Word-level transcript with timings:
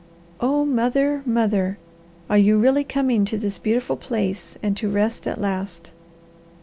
Oh 0.39 0.65
mother, 0.65 1.21
mother! 1.27 1.77
Are 2.27 2.37
you 2.39 2.57
really 2.57 2.83
coming 2.83 3.23
to 3.25 3.37
this 3.37 3.59
beautiful 3.59 3.95
place 3.97 4.57
and 4.63 4.75
to 4.77 4.89
rest 4.89 5.27
at 5.27 5.39
last?" 5.39 5.91